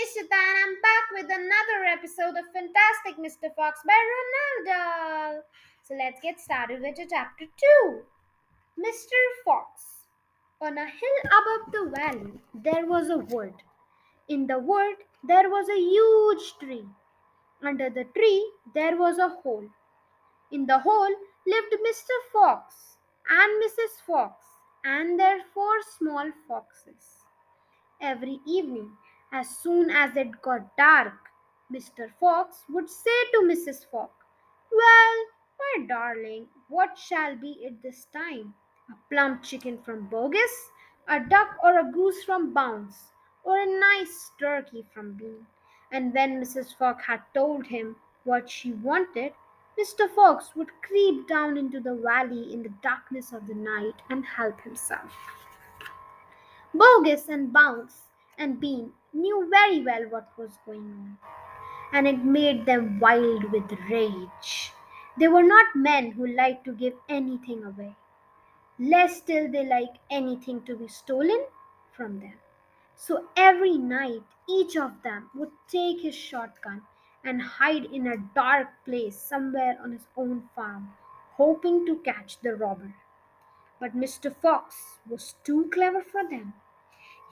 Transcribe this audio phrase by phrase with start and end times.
[0.00, 3.54] Ishita and I'm back with another episode of Fantastic Mr.
[3.54, 5.42] Fox by Roald Dahl.
[5.82, 8.00] So let's get started with chapter 2.
[8.78, 9.18] Mr.
[9.44, 10.06] Fox.
[10.62, 13.52] On a hill above the valley, there was a wood.
[14.26, 16.86] In the wood, there was a huge tree.
[17.62, 19.68] Under the tree, there was a hole.
[20.50, 21.14] In the hole
[21.46, 22.16] lived Mr.
[22.32, 22.96] Fox
[23.28, 24.00] and Mrs.
[24.06, 24.46] Fox
[24.82, 27.20] and their four small foxes.
[28.00, 28.92] Every evening,
[29.32, 31.14] as soon as it got dark,
[31.72, 32.10] Mr.
[32.18, 33.86] Fox would say to Mrs.
[33.90, 34.12] Fox,
[34.72, 35.24] Well,
[35.58, 38.54] my darling, what shall be it this time?
[38.90, 40.70] A plump chicken from Boggis,
[41.06, 43.12] a duck or a goose from Bounce,
[43.44, 45.46] or a nice turkey from Bean?
[45.92, 46.76] And when Mrs.
[46.76, 49.32] Fox had told him what she wanted,
[49.78, 50.12] Mr.
[50.12, 54.60] Fox would creep down into the valley in the darkness of the night and help
[54.60, 55.12] himself.
[56.74, 58.09] Boggis and Bounce
[58.40, 61.18] and Bean knew very well what was going on,
[61.92, 64.72] and it made them wild with rage.
[65.18, 67.96] They were not men who liked to give anything away.
[68.78, 71.44] Less still they liked anything to be stolen
[71.92, 72.38] from them.
[72.96, 76.82] So every night each of them would take his shotgun
[77.22, 80.94] and hide in a dark place somewhere on his own farm,
[81.36, 82.94] hoping to catch the robber.
[83.78, 84.34] But Mr.
[84.34, 86.54] Fox was too clever for them.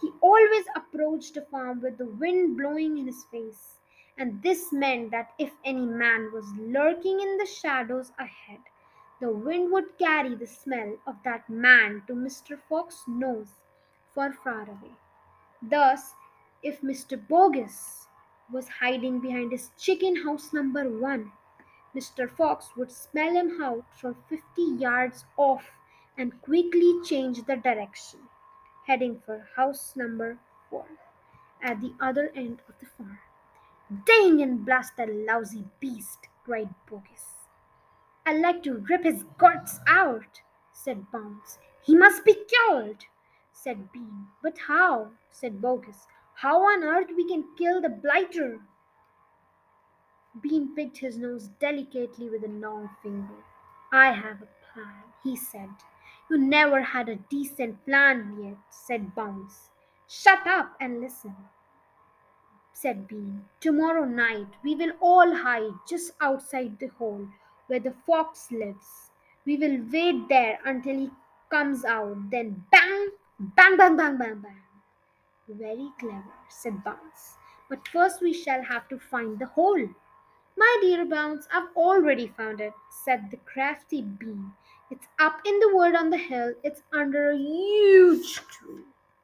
[0.00, 3.78] He always approached the farm with the wind blowing in his face,
[4.16, 8.60] and this meant that if any man was lurking in the shadows ahead,
[9.20, 12.58] the wind would carry the smell of that man to Mr.
[12.68, 13.54] Fox's nose
[14.14, 14.94] for far away.
[15.62, 16.14] Thus,
[16.62, 17.16] if Mr.
[17.16, 18.06] Boggis
[18.52, 21.32] was hiding behind his chicken house number one,
[21.94, 22.30] Mr.
[22.30, 25.70] Fox would smell him out from 50 yards off
[26.16, 28.27] and quickly change the direction,
[28.88, 30.38] heading for house number
[30.70, 30.86] four
[31.62, 33.18] at the other end of the farm.
[34.06, 37.44] Dang and blast that lousy beast, cried Boggis.
[38.24, 40.40] I'd like to rip his guts out,
[40.72, 41.58] said Bounce.
[41.82, 43.04] He must be killed,
[43.52, 44.26] said Bean.
[44.42, 45.10] But how?
[45.30, 46.06] said Boggis.
[46.34, 48.60] How on earth we can kill the blighter?
[50.40, 53.44] Bean picked his nose delicately with a long finger.
[53.92, 55.70] I have a plan, he said.
[56.30, 59.70] You never had a decent plan yet, said Bounce.
[60.08, 61.34] Shut up and listen,
[62.72, 63.44] said Bean.
[63.60, 67.26] Tomorrow night we will all hide just outside the hole
[67.66, 69.10] where the fox lives.
[69.46, 71.10] We will wait there until he
[71.50, 73.08] comes out, then bang,
[73.38, 74.62] bang, bang, bang, bang, bang.
[75.48, 77.38] Very clever, said Bounce.
[77.70, 79.88] But first we shall have to find the hole.
[80.58, 84.50] My dear Bounce, I've already found it, said the crafty Bean.
[84.90, 86.52] It's up in the wood on the hill.
[86.64, 88.82] It's under a huge tree.